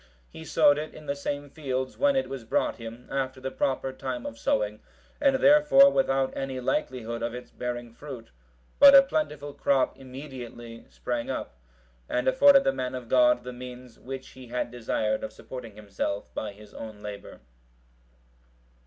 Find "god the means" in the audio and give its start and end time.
13.09-13.99